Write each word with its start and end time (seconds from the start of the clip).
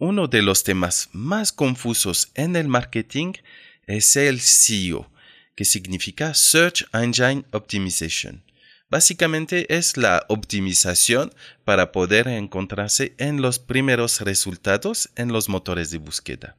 Uno 0.00 0.28
de 0.28 0.42
los 0.42 0.62
temas 0.62 1.08
más 1.12 1.50
confusos 1.50 2.30
en 2.36 2.54
el 2.54 2.68
marketing 2.68 3.32
es 3.88 4.14
el 4.14 4.40
SEO, 4.40 5.10
que 5.56 5.64
significa 5.64 6.34
Search 6.34 6.86
Engine 6.92 7.44
Optimization. 7.50 8.44
Básicamente 8.88 9.74
es 9.76 9.96
la 9.96 10.24
optimización 10.28 11.34
para 11.64 11.90
poder 11.90 12.28
encontrarse 12.28 13.16
en 13.18 13.42
los 13.42 13.58
primeros 13.58 14.20
resultados 14.20 15.10
en 15.16 15.32
los 15.32 15.48
motores 15.48 15.90
de 15.90 15.98
búsqueda. 15.98 16.56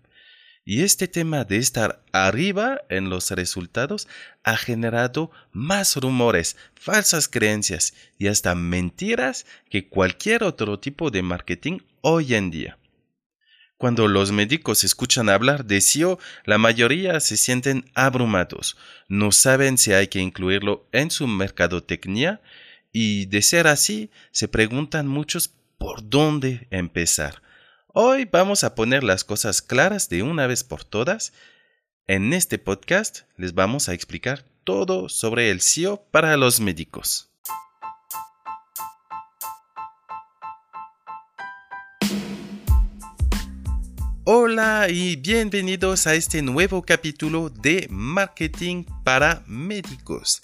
Y 0.66 0.84
este 0.84 1.08
tema 1.08 1.46
de 1.46 1.60
estar 1.60 2.04
arriba 2.12 2.82
en 2.90 3.10
los 3.10 3.32
resultados 3.32 4.10
ha 4.44 4.58
generado 4.58 5.32
más 5.54 5.96
rumores, 5.96 6.58
falsas 6.76 7.30
creencias 7.30 7.94
y 8.18 8.28
hasta 8.28 8.54
mentiras 8.54 9.46
que 9.70 9.88
cualquier 9.88 10.44
otro 10.44 10.78
tipo 10.78 11.10
de 11.10 11.22
marketing 11.22 11.80
hoy 12.02 12.36
en 12.36 12.52
día. 12.52 12.79
Cuando 13.80 14.10
los 14.10 14.34
médicos 14.34 14.84
escuchan 14.84 15.30
hablar 15.30 15.64
de 15.64 15.80
SEO, 15.80 16.20
la 16.44 16.58
mayoría 16.58 17.22
se 17.22 17.38
sienten 17.38 17.90
abrumados, 17.94 18.76
no 19.08 19.32
saben 19.32 19.78
si 19.78 19.94
hay 19.94 20.10
que 20.10 20.20
incluirlo 20.20 20.86
en 20.92 21.10
su 21.12 21.28
mercadotecnia 21.28 22.42
y 22.92 23.28
de 23.28 23.42
ser 23.42 23.68
así, 23.68 24.12
se 24.32 24.50
preguntan 24.50 25.08
muchos 25.08 25.50
por 25.78 26.10
dónde 26.10 26.68
empezar. 26.72 27.42
Hoy 27.88 28.26
vamos 28.26 28.66
a 28.66 28.76
poner 28.76 29.02
las 29.02 29.24
cosas 29.24 29.62
claras 29.62 30.10
de 30.10 30.24
una 30.24 30.46
vez 30.46 30.66
por 30.66 30.84
todas. 30.84 31.32
En 32.06 32.34
este 32.34 32.58
podcast 32.60 33.22
les 33.38 33.54
vamos 33.54 33.88
a 33.88 33.94
explicar 33.94 34.44
todo 34.66 35.08
sobre 35.08 35.52
el 35.52 35.62
SEO 35.62 36.04
para 36.12 36.36
los 36.36 36.60
médicos. 36.60 37.29
Hola 44.52 44.88
y 44.90 45.16
bienvenidos 45.16 46.08
a 46.08 46.16
este 46.16 46.42
nuevo 46.42 46.82
capítulo 46.82 47.52
de 47.52 47.86
Marketing 47.92 48.84
para 49.04 49.44
Médicos. 49.46 50.42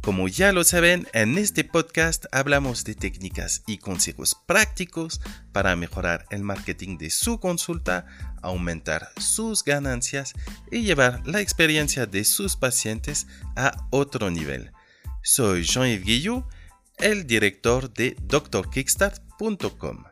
Como 0.00 0.26
ya 0.26 0.50
lo 0.50 0.64
saben, 0.64 1.06
en 1.12 1.38
este 1.38 1.62
podcast 1.62 2.24
hablamos 2.32 2.82
de 2.82 2.96
técnicas 2.96 3.62
y 3.68 3.78
consejos 3.78 4.36
prácticos 4.44 5.20
para 5.52 5.76
mejorar 5.76 6.26
el 6.30 6.42
marketing 6.42 6.98
de 6.98 7.10
su 7.10 7.38
consulta, 7.38 8.06
aumentar 8.42 9.08
sus 9.18 9.62
ganancias 9.62 10.34
y 10.72 10.82
llevar 10.82 11.24
la 11.24 11.40
experiencia 11.40 12.06
de 12.06 12.24
sus 12.24 12.56
pacientes 12.56 13.28
a 13.54 13.86
otro 13.90 14.32
nivel. 14.32 14.72
Soy 15.22 15.62
Jean-Yves 15.62 16.04
Guillou, 16.04 16.44
el 16.96 17.24
director 17.24 17.88
de 17.94 18.16
drkickstart.com. 18.20 20.07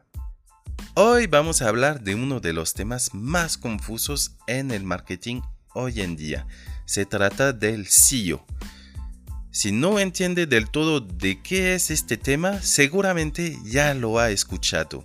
Hoy 0.98 1.26
vamos 1.26 1.60
a 1.60 1.68
hablar 1.68 2.00
de 2.00 2.14
uno 2.14 2.40
de 2.40 2.54
los 2.54 2.72
temas 2.72 3.12
más 3.12 3.58
confusos 3.58 4.38
en 4.46 4.70
el 4.70 4.82
marketing 4.82 5.42
hoy 5.74 6.00
en 6.00 6.16
día. 6.16 6.46
Se 6.86 7.04
trata 7.04 7.52
del 7.52 7.86
SEO. 7.86 8.46
Si 9.50 9.72
no 9.72 9.98
entiende 9.98 10.46
del 10.46 10.70
todo 10.70 11.00
de 11.00 11.42
qué 11.42 11.74
es 11.74 11.90
este 11.90 12.16
tema, 12.16 12.62
seguramente 12.62 13.58
ya 13.62 13.92
lo 13.92 14.18
ha 14.18 14.30
escuchado. 14.30 15.04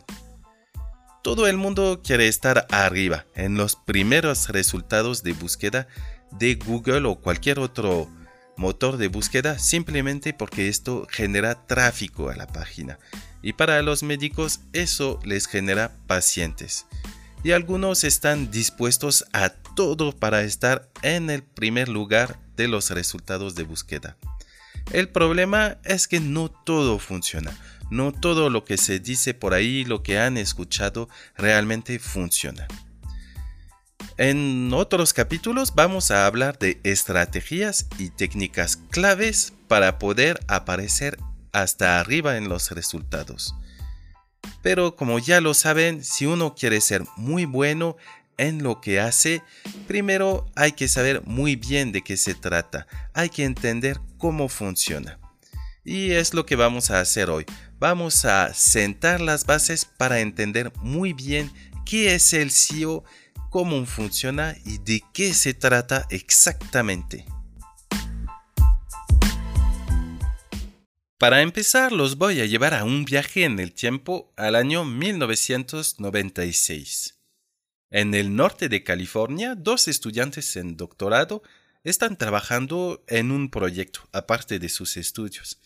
Todo 1.25 1.45
el 1.45 1.57
mundo 1.57 1.99
quiere 2.01 2.29
estar 2.29 2.67
arriba, 2.71 3.25
en 3.35 3.57
los 3.57 3.75
primeros 3.75 4.47
resultados 4.47 5.23
de 5.23 5.33
búsqueda 5.33 5.89
de 6.31 6.55
Google 6.55 7.05
o 7.05 7.19
cualquier 7.19 7.59
otro 7.59 8.09
motor 8.61 8.97
de 8.97 9.07
búsqueda 9.07 9.59
simplemente 9.59 10.33
porque 10.33 10.69
esto 10.69 11.07
genera 11.09 11.65
tráfico 11.65 12.29
a 12.29 12.35
la 12.35 12.47
página 12.47 12.99
y 13.41 13.53
para 13.53 13.81
los 13.81 14.03
médicos 14.03 14.61
eso 14.71 15.19
les 15.25 15.47
genera 15.47 15.91
pacientes. 16.07 16.85
Y 17.43 17.51
algunos 17.51 18.03
están 18.03 18.51
dispuestos 18.51 19.25
a 19.33 19.49
todo 19.49 20.11
para 20.11 20.43
estar 20.43 20.87
en 21.01 21.31
el 21.31 21.41
primer 21.41 21.89
lugar 21.89 22.39
de 22.55 22.67
los 22.67 22.91
resultados 22.91 23.55
de 23.55 23.63
búsqueda. 23.63 24.15
El 24.93 25.09
problema 25.09 25.77
es 25.83 26.07
que 26.07 26.19
no 26.19 26.49
todo 26.49 26.99
funciona. 26.99 27.57
No 27.89 28.11
todo 28.11 28.51
lo 28.51 28.63
que 28.63 28.77
se 28.77 28.99
dice 28.99 29.33
por 29.33 29.55
ahí, 29.55 29.85
lo 29.85 30.03
que 30.03 30.19
han 30.19 30.37
escuchado, 30.37 31.09
realmente 31.35 31.97
funciona. 31.97 32.67
En 34.17 34.71
otros 34.73 35.13
capítulos 35.13 35.73
vamos 35.75 36.11
a 36.11 36.25
hablar 36.25 36.59
de 36.59 36.79
estrategias 36.83 37.87
y 37.97 38.09
técnicas 38.09 38.77
claves 38.89 39.53
para 39.67 39.99
poder 39.99 40.39
aparecer 40.47 41.17
hasta 41.51 41.99
arriba 41.99 42.37
en 42.37 42.49
los 42.49 42.71
resultados. 42.71 43.55
Pero 44.61 44.95
como 44.95 45.19
ya 45.19 45.41
lo 45.41 45.53
saben, 45.53 46.03
si 46.03 46.25
uno 46.25 46.55
quiere 46.55 46.81
ser 46.81 47.03
muy 47.17 47.45
bueno 47.45 47.97
en 48.37 48.63
lo 48.63 48.81
que 48.81 48.99
hace, 48.99 49.41
primero 49.87 50.45
hay 50.55 50.73
que 50.73 50.87
saber 50.87 51.21
muy 51.25 51.55
bien 51.55 51.91
de 51.91 52.01
qué 52.01 52.17
se 52.17 52.33
trata, 52.33 52.87
hay 53.13 53.29
que 53.29 53.43
entender 53.43 53.99
cómo 54.17 54.49
funciona. 54.49 55.19
Y 55.83 56.11
es 56.11 56.33
lo 56.33 56.45
que 56.45 56.55
vamos 56.55 56.91
a 56.91 56.99
hacer 56.99 57.29
hoy. 57.29 57.45
Vamos 57.79 58.25
a 58.25 58.53
sentar 58.53 59.19
las 59.19 59.45
bases 59.45 59.85
para 59.85 60.19
entender 60.19 60.71
muy 60.77 61.13
bien 61.13 61.51
qué 61.85 62.13
es 62.13 62.33
el 62.33 62.51
SEO, 62.51 63.03
cómo 63.51 63.85
funciona 63.85 64.55
y 64.65 64.79
de 64.79 65.03
qué 65.13 65.35
se 65.35 65.53
trata 65.53 66.07
exactamente. 66.09 67.27
Para 71.19 71.43
empezar, 71.43 71.91
los 71.91 72.17
voy 72.17 72.41
a 72.41 72.47
llevar 72.47 72.73
a 72.73 72.85
un 72.85 73.05
viaje 73.05 73.43
en 73.43 73.59
el 73.59 73.73
tiempo 73.73 74.33
al 74.37 74.55
año 74.55 74.85
1996. 74.85 77.19
En 77.91 78.15
el 78.15 78.35
norte 78.35 78.69
de 78.69 78.83
California, 78.83 79.53
dos 79.55 79.87
estudiantes 79.89 80.55
en 80.55 80.77
doctorado 80.77 81.43
están 81.83 82.17
trabajando 82.17 83.03
en 83.07 83.31
un 83.31 83.51
proyecto 83.51 84.07
aparte 84.13 84.59
de 84.59 84.69
sus 84.69 84.95
estudios. 84.95 85.59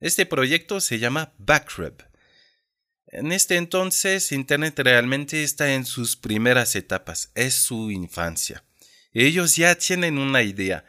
Este 0.00 0.26
proyecto 0.26 0.80
se 0.80 0.98
llama 0.98 1.34
Backrub. 1.38 2.07
En 3.10 3.32
este 3.32 3.56
entonces, 3.56 4.32
Internet 4.32 4.78
realmente 4.78 5.42
está 5.42 5.74
en 5.74 5.86
sus 5.86 6.16
primeras 6.16 6.76
etapas, 6.76 7.30
es 7.34 7.54
su 7.54 7.90
infancia. 7.90 8.64
Ellos 9.14 9.56
ya 9.56 9.74
tienen 9.76 10.18
una 10.18 10.42
idea 10.42 10.84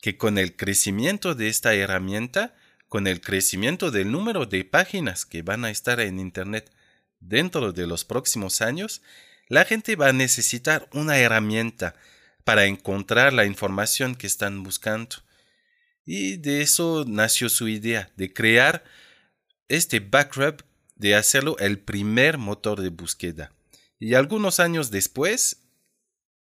que 0.00 0.16
con 0.16 0.38
el 0.38 0.56
crecimiento 0.56 1.34
de 1.34 1.48
esta 1.48 1.74
herramienta, 1.74 2.54
con 2.88 3.06
el 3.06 3.20
crecimiento 3.20 3.90
del 3.90 4.10
número 4.10 4.46
de 4.46 4.64
páginas 4.64 5.26
que 5.26 5.42
van 5.42 5.66
a 5.66 5.70
estar 5.70 6.00
en 6.00 6.18
Internet 6.18 6.72
dentro 7.20 7.72
de 7.72 7.86
los 7.86 8.04
próximos 8.06 8.62
años, 8.62 9.02
la 9.48 9.66
gente 9.66 9.94
va 9.94 10.08
a 10.08 10.12
necesitar 10.14 10.88
una 10.92 11.18
herramienta 11.18 11.94
para 12.44 12.64
encontrar 12.64 13.34
la 13.34 13.44
información 13.44 14.14
que 14.14 14.26
están 14.26 14.62
buscando. 14.62 15.16
Y 16.06 16.38
de 16.38 16.62
eso 16.62 17.04
nació 17.06 17.50
su 17.50 17.68
idea, 17.68 18.10
de 18.16 18.32
crear 18.32 18.84
este 19.68 20.00
Backrub, 20.00 20.64
de 20.98 21.14
hacerlo 21.14 21.56
el 21.58 21.78
primer 21.78 22.36
motor 22.38 22.80
de 22.80 22.90
búsqueda. 22.90 23.52
Y 23.98 24.14
algunos 24.14 24.60
años 24.60 24.90
después, 24.90 25.62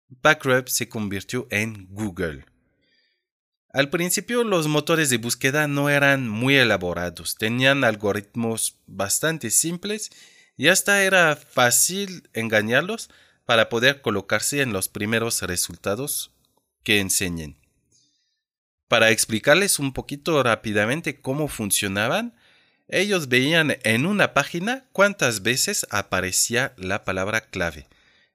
Backrub 0.10 0.68
se 0.68 0.90
convirtió 0.90 1.48
en 1.50 1.88
Google. 1.90 2.46
Al 3.74 3.90
principio 3.90 4.44
los 4.44 4.68
motores 4.68 5.10
de 5.10 5.18
búsqueda 5.18 5.68
no 5.68 5.90
eran 5.90 6.28
muy 6.28 6.58
elaborados, 6.58 7.36
tenían 7.36 7.86
algoritmos 7.86 8.78
bastante 8.86 9.50
simples 9.50 10.10
y 10.58 10.68
hasta 10.68 11.04
era 11.04 11.38
fácil 11.38 12.30
engañarlos 12.34 13.10
para 13.46 13.70
poder 13.70 14.02
colocarse 14.02 14.62
en 14.62 14.74
los 14.74 14.90
primeros 14.90 15.42
resultados 15.42 16.32
que 16.84 17.00
enseñen. 17.00 17.58
Para 18.90 19.12
explicarles 19.12 19.80
un 19.80 19.94
poquito 19.94 20.44
rápidamente 20.44 21.22
cómo 21.22 21.48
funcionaban, 21.48 22.36
ellos 22.92 23.30
veían 23.30 23.78
en 23.84 24.06
una 24.06 24.34
página 24.34 24.86
cuántas 24.92 25.42
veces 25.44 25.88
aparecía 25.90 26.74
la 26.78 27.06
palabra 27.06 27.42
clave. 27.42 27.88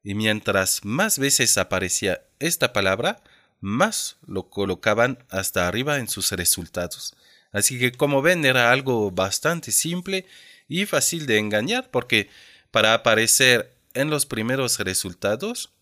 Y 0.03 0.14
mientras 0.14 0.85
más 0.85 1.19
veces 1.19 1.58
aparecía 1.58 2.23
esta 2.38 2.73
palabra, 2.73 3.23
más 3.61 4.17
lo 4.26 4.49
colocaban 4.49 5.19
hasta 5.29 5.69
arriba 5.69 5.99
en 5.99 6.08
sus 6.08 6.32
resultados. 6.32 7.14
Así 7.53 7.79
que 7.79 7.93
como 7.93 8.23
ven 8.23 8.44
era 8.44 8.73
algo 8.73 9.11
bastante 9.11 9.73
simple 9.73 10.26
y 10.69 10.87
fácil 10.87 11.26
de 11.26 11.38
engañar 11.38 11.91
porque 11.91 12.29
para 12.70 12.94
aparecer 12.94 13.73
en 13.94 14.11
los 14.11 14.26
primeros 14.26 14.79
resultados 14.79 15.73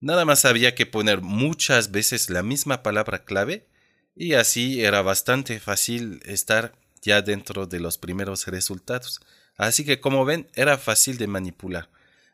nada 0.00 0.24
más 0.24 0.44
había 0.44 0.74
que 0.74 0.86
poner 0.86 1.20
muchas 1.20 1.90
veces 1.90 2.30
la 2.30 2.42
misma 2.42 2.82
palabra 2.82 3.24
clave 3.24 3.66
y 4.14 4.34
así 4.34 4.84
era 4.84 5.02
bastante 5.02 5.60
fácil 5.60 6.20
estar 6.24 6.74
ya 7.02 7.22
dentro 7.22 7.66
de 7.66 7.80
los 7.80 7.98
primeros 7.98 8.46
resultados. 8.46 9.20
Así 9.56 9.84
que 9.84 10.00
como 10.00 10.24
ven 10.24 10.48
era 10.54 10.78
fácil 10.78 11.18
de 11.18 11.26
manipular. 11.26 11.90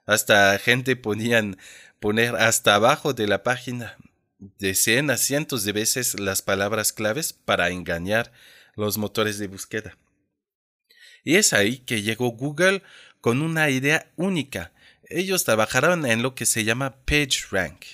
Hasta 0.06 0.58
gente 0.58 0.94
podían 0.96 1.58
poner 1.98 2.36
hasta 2.36 2.74
abajo 2.76 3.12
de 3.12 3.26
la 3.26 3.42
página 3.42 3.96
decenas, 4.38 5.20
cientos 5.20 5.64
de 5.64 5.72
veces 5.72 6.20
las 6.20 6.42
palabras 6.42 6.92
claves 6.92 7.32
para 7.32 7.70
engañar 7.70 8.32
los 8.74 8.98
motores 8.98 9.38
de 9.38 9.48
búsqueda. 9.48 9.96
Y 11.24 11.36
es 11.36 11.52
ahí 11.52 11.78
que 11.78 12.02
llegó 12.02 12.28
Google 12.30 12.82
con 13.20 13.42
una 13.42 13.70
idea 13.70 14.12
única. 14.16 14.72
ellos 15.08 15.44
trabajaron 15.44 16.04
en 16.06 16.22
lo 16.22 16.34
que 16.34 16.46
se 16.46 16.64
llama 16.64 16.96
PageRank. 17.04 17.84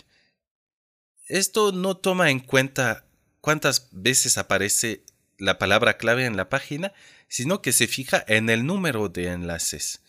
Esto 1.26 1.72
no 1.72 1.96
toma 1.96 2.30
en 2.30 2.40
cuenta 2.40 3.06
cuántas 3.40 3.88
veces 3.92 4.38
aparece 4.38 5.04
la 5.42 5.58
palabra 5.58 5.98
clave 5.98 6.24
en 6.24 6.36
la 6.36 6.48
página, 6.48 6.92
sino 7.26 7.62
que 7.62 7.72
se 7.72 7.88
fija 7.88 8.24
en 8.28 8.48
el 8.48 8.64
número 8.64 9.08
de 9.08 9.26
enlaces. 9.26 10.00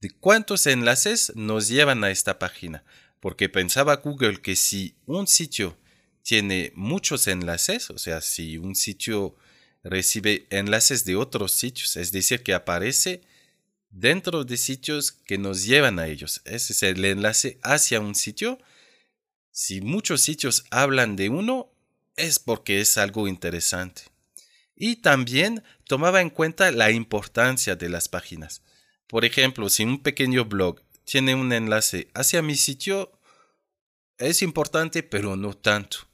De 0.00 0.08
cuántos 0.08 0.66
enlaces 0.66 1.32
nos 1.34 1.68
llevan 1.68 2.04
a 2.04 2.10
esta 2.10 2.38
página. 2.38 2.84
Porque 3.20 3.50
pensaba 3.50 3.96
Google 3.96 4.40
que 4.40 4.56
si 4.56 4.96
un 5.04 5.26
sitio 5.26 5.76
tiene 6.22 6.72
muchos 6.74 7.26
enlaces, 7.28 7.90
o 7.90 7.98
sea, 7.98 8.22
si 8.22 8.56
un 8.56 8.74
sitio 8.74 9.36
recibe 9.82 10.46
enlaces 10.48 11.04
de 11.04 11.16
otros 11.16 11.52
sitios, 11.52 11.96
es 11.96 12.10
decir, 12.10 12.42
que 12.42 12.54
aparece 12.54 13.20
dentro 13.90 14.44
de 14.44 14.56
sitios 14.56 15.12
que 15.12 15.36
nos 15.36 15.64
llevan 15.64 15.98
a 15.98 16.06
ellos. 16.06 16.40
Ese 16.46 16.72
es 16.72 16.82
el 16.82 17.04
enlace 17.04 17.58
hacia 17.62 18.00
un 18.00 18.14
sitio. 18.14 18.58
Si 19.50 19.82
muchos 19.82 20.22
sitios 20.22 20.64
hablan 20.70 21.14
de 21.14 21.28
uno, 21.28 21.70
es 22.16 22.38
porque 22.38 22.80
es 22.80 22.96
algo 22.96 23.28
interesante. 23.28 24.04
Y 24.80 24.96
también 24.96 25.64
tomaba 25.88 26.20
en 26.20 26.30
cuenta 26.30 26.70
la 26.70 26.92
importancia 26.92 27.74
de 27.74 27.88
las 27.88 28.08
páginas. 28.08 28.62
Por 29.08 29.24
ejemplo, 29.24 29.68
si 29.68 29.82
un 29.82 30.00
pequeño 30.00 30.44
blog 30.44 30.80
tiene 31.04 31.34
un 31.34 31.52
enlace 31.52 32.10
hacia 32.14 32.42
mi 32.42 32.54
sitio, 32.54 33.10
es 34.18 34.40
importante, 34.40 35.02
pero 35.02 35.34
no 35.34 35.54
tanto. 35.54 36.06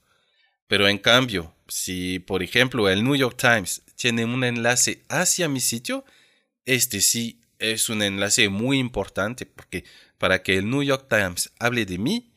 Pero 0.66 0.88
en 0.88 0.96
cambio, 0.96 1.54
si 1.68 2.20
por 2.20 2.42
ejemplo 2.42 2.88
el 2.88 3.04
New 3.04 3.16
York 3.16 3.36
Times 3.38 3.82
tiene 3.96 4.24
un 4.24 4.42
enlace 4.42 5.04
hacia 5.10 5.46
mi 5.46 5.60
sitio, 5.60 6.06
este 6.64 7.02
sí 7.02 7.42
es 7.58 7.90
un 7.90 8.00
enlace 8.00 8.48
muy 8.48 8.78
importante 8.78 9.44
porque 9.44 9.84
para 10.16 10.42
que 10.42 10.56
el 10.56 10.70
New 10.70 10.82
York 10.82 11.06
Times 11.10 11.52
hable 11.58 11.84
de 11.84 11.98
mí, 11.98 12.32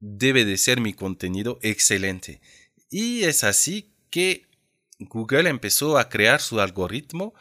debe 0.00 0.44
de 0.44 0.58
ser 0.58 0.80
mi 0.80 0.92
contenido 0.92 1.60
excelente. 1.62 2.40
Y 2.90 3.22
es 3.22 3.44
así 3.44 3.92
que 4.10 4.45
Google 4.98 5.48
empezó 5.48 5.98
a 5.98 6.08
crear 6.08 6.40
su 6.40 6.60
algoritmo 6.60 7.34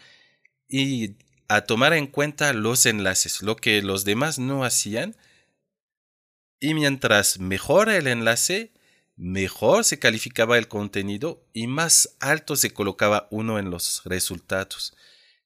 y 0.67 1.15
a 1.47 1.61
tomar 1.61 1.93
en 1.93 2.07
cuenta 2.07 2.53
los 2.53 2.85
enlaces, 2.85 3.41
lo 3.41 3.55
que 3.55 3.81
los 3.81 4.03
demás 4.03 4.39
no 4.39 4.63
hacían. 4.63 5.15
Y 6.59 6.73
mientras 6.73 7.39
mejor 7.39 7.89
el 7.89 8.07
enlace, 8.07 8.73
mejor 9.15 9.83
se 9.83 9.99
calificaba 9.99 10.57
el 10.57 10.67
contenido 10.67 11.45
y 11.53 11.67
más 11.67 12.15
alto 12.19 12.55
se 12.55 12.71
colocaba 12.71 13.27
uno 13.31 13.59
en 13.59 13.69
los 13.69 14.01
resultados. 14.05 14.95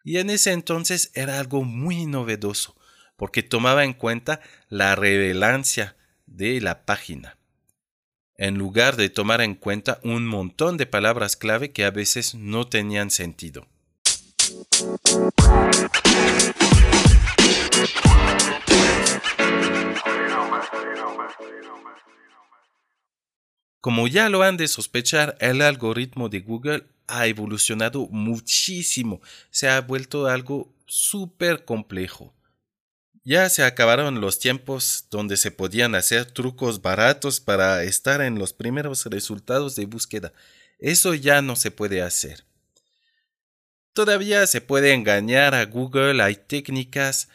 Y 0.04 0.18
en 0.18 0.30
ese 0.30 0.54
entonces 0.54 1.12
era 1.14 1.40
algo 1.40 1.64
muy 1.64 2.06
novedoso, 2.06 2.76
porque 3.18 3.44
tomaba 3.44 3.84
en 3.84 3.94
cuenta 3.94 4.40
la 4.70 4.96
relevancia 4.96 5.98
de 6.26 6.62
la 6.62 6.86
página, 6.86 7.38
en 8.40 8.58
lugar 8.58 8.96
de 8.96 9.10
tomar 9.10 9.42
en 9.42 9.54
cuenta 9.54 10.00
un 10.02 10.26
montón 10.26 10.78
de 10.78 10.86
palabras 10.86 11.36
clave 11.36 11.72
que 11.72 11.84
a 11.84 11.92
veces 11.92 12.36
no 12.36 12.68
tenían 12.68 13.12
sentido. 13.12 13.68
Como 23.82 24.08
ya 24.08 24.30
lo 24.30 24.42
han 24.44 24.56
de 24.56 24.70
sospechar, 24.70 25.38
el 25.42 25.62
algoritmo 25.62 26.30
de 26.30 26.40
Google 26.40 26.86
ha 27.08 27.28
evolucionado 27.28 28.08
muchísimo, 28.10 29.20
se 29.52 29.68
ha 29.68 29.82
vuelto 29.82 30.28
algo 30.28 30.74
súper 30.86 31.66
complejo. 31.66 32.34
Ya 33.30 33.48
se 33.50 33.64
acabaron 33.64 34.22
los 34.22 34.40
tiempos 34.40 35.06
donde 35.12 35.38
se 35.38 35.52
podían 35.52 35.94
hacer 35.94 36.26
trucos 36.26 36.82
baratos 36.82 37.40
para 37.40 37.84
estar 37.84 38.22
en 38.22 38.40
los 38.40 38.54
primeros 38.54 39.06
resultados 39.06 39.76
de 39.76 39.86
búsqueda. 39.86 40.34
Eso 40.80 41.14
ya 41.14 41.44
no 41.44 41.56
se 41.56 41.70
puede 41.70 42.02
hacer. 42.02 42.44
Todavía 43.94 44.48
se 44.48 44.62
puede 44.62 44.94
engañar 44.94 45.54
a 45.54 45.64
Google, 45.66 46.24
hay 46.24 46.38
técnicas, 46.38 47.30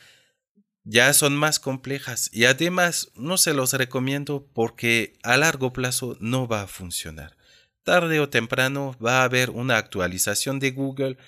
ya 0.82 1.12
son 1.12 1.36
más 1.36 1.60
complejas 1.60 2.28
y 2.32 2.46
además 2.46 3.12
no 3.14 3.38
se 3.38 3.54
los 3.54 3.72
recomiendo 3.72 4.48
porque 4.52 5.16
a 5.22 5.36
largo 5.36 5.72
plazo 5.72 6.16
no 6.18 6.48
va 6.48 6.62
a 6.62 6.66
funcionar. 6.66 7.36
Tarde 7.84 8.18
o 8.18 8.28
temprano 8.28 8.96
va 8.98 9.20
a 9.20 9.24
haber 9.24 9.50
una 9.50 9.76
actualización 9.76 10.58
de 10.58 10.72
Google 10.72 11.18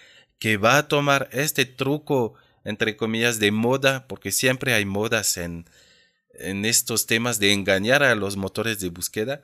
que 0.41 0.57
va 0.57 0.77
a 0.77 0.89
tomar 0.89 1.29
este 1.31 1.67
truco 1.67 2.35
entre 2.67 2.97
comillas 2.97 3.39
de 3.39 3.51
moda 3.51 4.07
porque 4.09 4.33
siempre 4.33 4.75
hay 4.75 4.85
modas 4.85 5.39
en, 5.39 5.65
en 6.35 6.65
estos 6.65 7.07
temas 7.07 7.39
de 7.39 7.53
engañar 7.53 8.03
a 8.03 8.15
los 8.15 8.37
motores 8.37 8.81
de 8.81 8.91
búsqueda. 8.91 9.43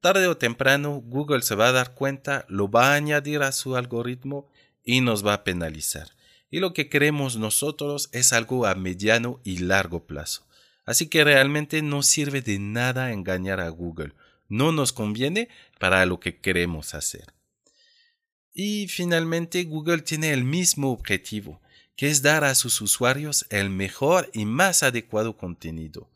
Tarde 0.00 0.26
o 0.26 0.36
temprano 0.36 1.00
Google 1.02 1.42
se 1.42 1.54
va 1.54 1.68
a 1.68 1.72
dar 1.72 1.94
cuenta, 1.94 2.44
lo 2.48 2.70
va 2.70 2.92
a 2.92 2.94
añadir 2.94 3.42
a 3.42 3.52
su 3.52 3.76
algoritmo 3.76 4.50
y 4.84 5.00
nos 5.00 5.26
va 5.26 5.32
a 5.32 5.44
penalizar 5.44 6.08
y 6.54 6.60
lo 6.60 6.72
que 6.72 6.88
queremos 6.88 7.36
nosotros 7.36 8.08
es 8.12 8.32
algo 8.32 8.64
a 8.64 8.76
mediano 8.76 9.40
y 9.42 9.58
largo 9.58 10.06
plazo. 10.06 10.46
Así 10.84 11.08
que 11.08 11.24
realmente 11.24 11.82
no 11.82 12.04
sirve 12.04 12.42
de 12.42 12.60
nada 12.60 13.10
engañar 13.10 13.58
a 13.58 13.68
Google. 13.70 14.12
No 14.48 14.70
nos 14.70 14.92
conviene 14.92 15.48
para 15.80 16.06
lo 16.06 16.20
que 16.20 16.38
queremos 16.38 16.94
hacer. 16.94 17.34
Y 18.52 18.86
finalmente 18.86 19.64
Google 19.64 20.02
tiene 20.02 20.32
el 20.32 20.44
mismo 20.44 20.92
objetivo, 20.92 21.60
que 21.96 22.08
es 22.08 22.22
dar 22.22 22.44
a 22.44 22.54
sus 22.54 22.80
usuarios 22.80 23.46
el 23.50 23.70
mejor 23.70 24.30
y 24.32 24.44
más 24.44 24.82
adecuado 24.82 25.36
contenido. 25.36 26.10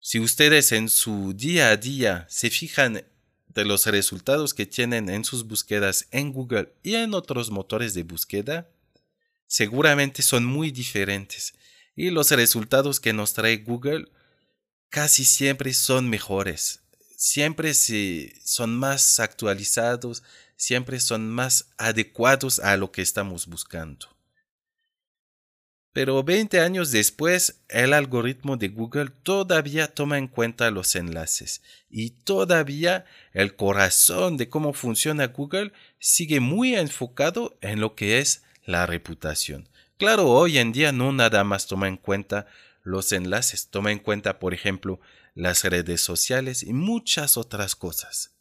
Si 0.00 0.18
ustedes 0.18 0.72
en 0.72 0.88
su 0.88 1.32
día 1.32 1.70
a 1.70 1.76
día 1.76 2.26
se 2.28 2.50
fijan 2.50 3.04
de 3.46 3.64
los 3.64 3.86
resultados 3.86 4.54
que 4.54 4.66
tienen 4.66 5.08
en 5.08 5.24
sus 5.24 5.46
búsquedas 5.46 6.08
en 6.10 6.32
Google 6.32 6.72
y 6.82 6.94
en 6.94 7.14
otros 7.14 7.50
motores 7.50 7.94
de 7.94 8.02
búsqueda, 8.02 8.68
seguramente 9.46 10.22
son 10.22 10.44
muy 10.44 10.70
diferentes 10.70 11.54
y 11.94 12.10
los 12.10 12.30
resultados 12.30 12.98
que 12.98 13.12
nos 13.12 13.34
trae 13.34 13.58
Google 13.58 14.08
casi 14.88 15.24
siempre 15.24 15.72
son 15.74 16.08
mejores, 16.08 16.80
siempre 17.16 17.74
son 17.74 18.76
más 18.76 19.20
actualizados, 19.20 20.22
siempre 20.56 21.00
son 21.00 21.30
más 21.30 21.66
adecuados 21.76 22.58
a 22.58 22.76
lo 22.76 22.92
que 22.92 23.02
estamos 23.02 23.46
buscando. 23.46 24.11
Pero 25.92 26.22
20 26.22 26.60
años 26.60 26.90
después, 26.90 27.60
el 27.68 27.92
algoritmo 27.92 28.56
de 28.56 28.68
Google 28.68 29.10
todavía 29.22 29.88
toma 29.88 30.16
en 30.16 30.26
cuenta 30.26 30.70
los 30.70 30.96
enlaces 30.96 31.60
y 31.90 32.10
todavía 32.10 33.04
el 33.34 33.56
corazón 33.56 34.38
de 34.38 34.48
cómo 34.48 34.72
funciona 34.72 35.26
Google 35.26 35.72
sigue 35.98 36.40
muy 36.40 36.74
enfocado 36.74 37.58
en 37.60 37.80
lo 37.80 37.94
que 37.94 38.20
es 38.20 38.42
la 38.64 38.86
reputación. 38.86 39.68
Claro, 39.98 40.30
hoy 40.30 40.56
en 40.58 40.72
día 40.72 40.92
no 40.92 41.12
nada 41.12 41.44
más 41.44 41.66
toma 41.66 41.88
en 41.88 41.98
cuenta 41.98 42.46
los 42.82 43.12
enlaces, 43.12 43.68
toma 43.68 43.92
en 43.92 43.98
cuenta, 43.98 44.38
por 44.38 44.54
ejemplo, 44.54 44.98
las 45.34 45.62
redes 45.62 46.00
sociales 46.00 46.62
y 46.62 46.72
muchas 46.72 47.36
otras 47.36 47.76
cosas. 47.76 48.34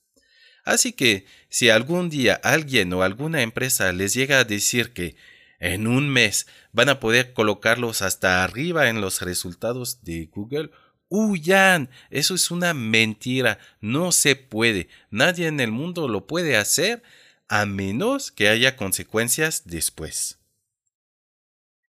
Así 0.64 0.94
que, 0.94 1.26
si 1.50 1.70
algún 1.70 2.10
día 2.10 2.40
alguien 2.44 2.94
o 2.94 3.04
alguna 3.04 3.42
empresa 3.42 3.92
les 3.92 4.14
llega 4.14 4.40
a 4.40 4.44
decir 4.44 4.94
que 4.94 5.16
en 5.62 5.88
un 5.88 6.10
mes 6.10 6.48
van 6.74 6.90
a 6.90 7.00
poder 7.00 7.34
colocarlos 7.34 8.02
hasta 8.02 8.44
arriba 8.44 8.90
en 8.90 9.00
los 9.00 9.22
resultados 9.22 10.04
de 10.04 10.26
Google, 10.26 10.72
huyan, 11.08 11.90
eso 12.10 12.36
es 12.36 12.52
una 12.52 12.74
mentira, 12.74 13.60
no 13.80 14.12
se 14.12 14.36
puede, 14.36 14.90
nadie 15.12 15.48
en 15.48 15.60
el 15.60 15.72
mundo 15.72 16.08
lo 16.08 16.26
puede 16.26 16.58
hacer 16.58 17.04
a 17.48 17.66
menos 17.66 18.32
que 18.32 18.50
haya 18.50 18.76
consecuencias 18.76 19.64
después. 19.66 20.40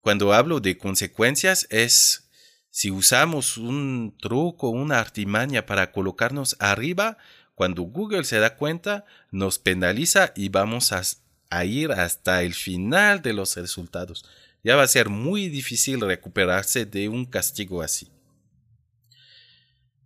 Cuando 0.02 0.34
hablo 0.34 0.60
de 0.60 0.78
consecuencias 0.78 1.66
es 1.70 2.30
si 2.70 2.92
usamos 2.92 3.58
un 3.58 4.18
truco, 4.20 4.70
una 4.70 5.00
artimaña 5.00 5.66
para 5.66 5.92
colocarnos 5.92 6.58
arriba, 6.60 7.18
cuando 7.54 7.84
Google 7.84 8.24
se 8.24 8.40
da 8.40 8.56
cuenta, 8.56 9.06
nos 9.30 9.60
penaliza 9.60 10.34
y 10.36 10.50
vamos 10.50 10.92
a, 10.92 11.04
a, 11.52 11.66
ir 11.66 11.92
hasta 11.92 12.42
el 12.42 12.54
final 12.54 13.22
de 13.22 13.34
los 13.34 13.56
resultados. 13.56 14.26
Ya 14.64 14.76
va 14.76 14.84
a 14.84 14.88
ser 14.88 15.10
muy 15.10 15.50
difícil 15.50 16.02
recuperarse 16.02 16.86
de 16.86 17.10
un 17.10 17.26
castigo 17.26 17.82
así. 17.82 18.10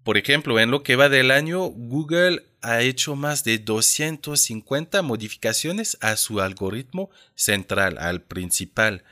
Por 0.03 0.17
ejemplo, 0.17 0.59
en 0.59 0.69
lo 0.69 0.83
que 0.83 0.95
va 0.95 1.09
del 1.09 1.31
año, 1.31 1.63
Google 1.63 2.45
ha 2.61 2.81
hecho 2.81 3.15
más 3.15 3.43
de 3.43 3.57
250 3.57 5.01
modificaciones 5.01 5.97
a 6.01 6.15
su 6.15 6.41
algoritmo 6.41 7.09
central, 7.33 7.97
al 7.97 8.21
principal. 8.21 9.03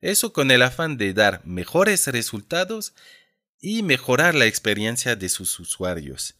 Eso 0.00 0.32
con 0.32 0.50
el 0.50 0.62
afán 0.62 0.96
de 0.96 1.14
dar 1.14 1.42
mejores 1.44 2.08
resultados 2.08 2.92
y 3.60 3.84
mejorar 3.84 4.34
la 4.34 4.46
experiencia 4.46 5.14
de 5.14 5.28
sus 5.28 5.60
usuarios. 5.60 6.34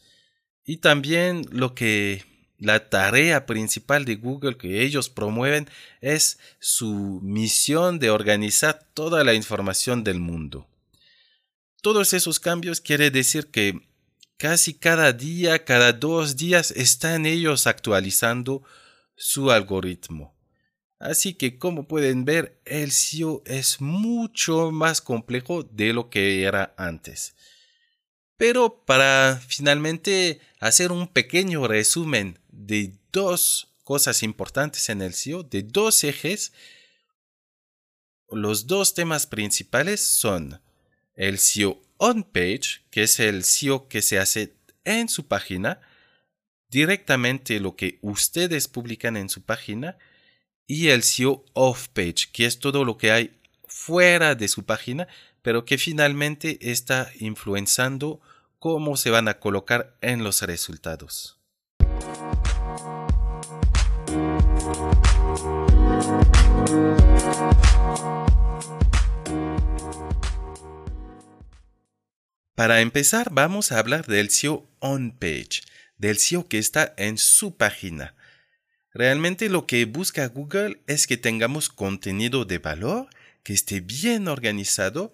Y 0.65 0.79
también 0.79 1.47
lo 1.51 1.75
que 1.75 2.32
la 2.63 2.89
tarea 2.89 3.45
principal 3.45 4.05
de 4.05 4.15
Google 4.15 4.57
que 4.57 4.83
ellos 4.83 5.09
promueven 5.09 5.69
es 6.01 6.39
su 6.61 7.19
misión 7.21 7.99
de 7.99 8.11
organizar 8.11 8.87
toda 8.95 9.25
la 9.25 9.35
información 9.35 10.05
del 10.05 10.21
mundo. 10.21 10.69
Todos 11.83 12.13
esos 12.13 12.39
cambios 12.39 12.81
quiere 12.81 13.11
decir 13.11 13.49
que 13.49 13.81
casi 14.37 14.75
cada 14.75 15.13
día, 15.13 15.65
cada 15.65 15.93
dos 15.93 16.37
días 16.37 16.71
están 16.71 17.27
ellos 17.27 17.67
actualizando 17.67 18.63
su 19.17 19.51
algoritmo. 19.51 20.33
Así 21.01 21.35
que 21.35 21.59
como 21.59 21.89
pueden 21.89 22.25
ver, 22.25 22.61
el 22.65 22.93
SEO 22.93 23.43
es 23.45 23.81
mucho 23.81 24.71
más 24.71 25.01
complejo 25.01 25.65
de 25.65 25.93
lo 25.93 26.11
que 26.11 26.45
era 26.45 26.75
antes. 26.77 27.35
Pero 28.37 28.85
para 28.87 29.43
finalmente 29.49 30.41
hacer 30.61 30.93
un 30.93 31.09
pequeño 31.09 31.67
resumen 31.67 32.39
de 32.67 32.95
dos 33.13 33.69
cosas 33.85 34.23
importantes 34.23 34.89
en 34.89 35.03
el 35.03 35.15
SEO, 35.15 35.43
de 35.43 35.63
dos 35.63 36.05
ejes, 36.05 36.53
los 38.31 38.67
dos 38.67 38.95
temas 38.95 39.27
principales 39.27 40.01
son 40.01 40.61
el 41.15 41.39
SEO 41.39 41.83
on-page, 41.99 42.83
que 42.91 43.03
es 43.05 43.21
el 43.21 43.45
SEO 43.45 43.89
que 43.89 44.03
se 44.03 44.19
hace 44.19 44.55
en 44.85 45.09
su 45.09 45.27
página, 45.27 45.81
directamente 46.71 47.61
lo 47.61 47.77
que 47.77 47.99
ustedes 48.01 48.69
publican 48.69 49.17
en 49.17 49.29
su 49.29 49.43
página, 49.43 49.99
y 50.67 50.89
el 50.89 51.03
SEO 51.03 51.45
off-page, 51.53 52.31
que 52.33 52.47
es 52.47 52.59
todo 52.59 52.85
lo 52.85 52.97
que 52.97 53.13
hay 53.13 53.39
fuera 53.67 54.35
de 54.35 54.49
su 54.49 54.65
página, 54.65 55.07
pero 55.43 55.65
que 55.65 55.77
finalmente 55.77 56.59
está 56.71 57.11
influenciando 57.19 58.21
cómo 58.59 58.97
se 58.97 59.11
van 59.11 59.29
a 59.29 59.39
colocar 59.39 59.97
en 60.01 60.25
los 60.25 60.41
resultados. 60.43 61.42
Para 72.63 72.81
empezar, 72.81 73.31
vamos 73.33 73.73
a 73.73 73.81
hablar 73.81 74.07
del 74.07 74.31
SEO 74.31 74.71
on-page, 74.79 75.63
del 75.99 76.19
SEO 76.19 76.47
que 76.47 76.59
está 76.59 76.95
en 76.97 77.19
su 77.19 77.57
página. 77.57 78.15
Realmente 78.95 79.49
lo 79.49 79.67
que 79.67 79.85
busca 79.85 80.29
Google 80.29 80.81
es 80.87 81.09
que 81.09 81.17
tengamos 81.17 81.69
contenido 81.69 82.45
de 82.45 82.59
valor, 82.59 83.09
que 83.43 83.53
esté 83.53 83.81
bien 83.81 84.29
organizado 84.29 85.13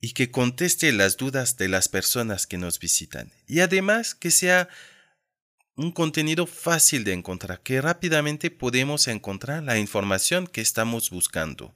y 0.00 0.12
que 0.12 0.30
conteste 0.30 0.92
las 0.92 1.18
dudas 1.18 1.58
de 1.58 1.68
las 1.68 1.88
personas 1.88 2.46
que 2.46 2.56
nos 2.56 2.78
visitan. 2.78 3.32
Y 3.46 3.60
además 3.60 4.14
que 4.14 4.30
sea 4.30 4.70
un 5.78 5.92
contenido 5.92 6.48
fácil 6.48 7.04
de 7.04 7.12
encontrar, 7.12 7.60
que 7.60 7.80
rápidamente 7.80 8.50
podemos 8.50 9.06
encontrar 9.06 9.62
la 9.62 9.78
información 9.78 10.48
que 10.48 10.60
estamos 10.60 11.10
buscando. 11.10 11.72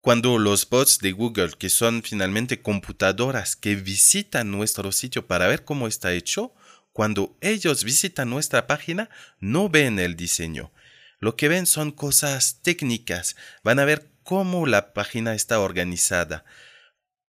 Cuando 0.00 0.38
los 0.38 0.68
bots 0.70 1.00
de 1.00 1.10
Google, 1.10 1.54
que 1.58 1.68
son 1.68 2.04
finalmente 2.04 2.62
computadoras 2.62 3.56
que 3.56 3.74
visitan 3.74 4.52
nuestro 4.52 4.92
sitio 4.92 5.26
para 5.26 5.48
ver 5.48 5.64
cómo 5.64 5.88
está 5.88 6.12
hecho, 6.12 6.54
cuando 6.92 7.36
ellos 7.40 7.82
visitan 7.82 8.30
nuestra 8.30 8.68
página, 8.68 9.10
no 9.40 9.68
ven 9.68 9.98
el 9.98 10.14
diseño. 10.14 10.72
Lo 11.18 11.34
que 11.34 11.48
ven 11.48 11.66
son 11.66 11.90
cosas 11.90 12.62
técnicas. 12.62 13.34
Van 13.64 13.80
a 13.80 13.84
ver 13.84 14.12
cómo 14.22 14.64
la 14.68 14.94
página 14.94 15.34
está 15.34 15.58
organizada, 15.58 16.44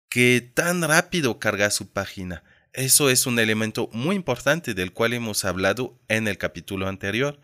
que 0.09 0.41
tan 0.41 0.81
rápido 0.81 1.37
carga 1.37 1.69
su 1.69 1.91
página. 1.91 2.43
Eso 2.77 3.09
es 3.09 3.25
un 3.25 3.39
elemento 3.39 3.89
muy 3.91 4.15
importante 4.15 4.75
del 4.75 4.93
cual 4.93 5.13
hemos 5.13 5.45
hablado 5.45 5.99
en 6.09 6.27
el 6.27 6.37
capítulo 6.37 6.87
anterior. 6.87 7.41